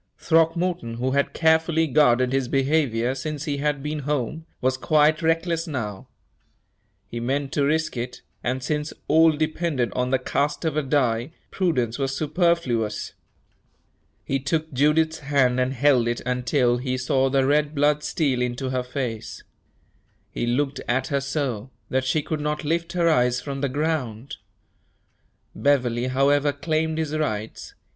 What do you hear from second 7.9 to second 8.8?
it, and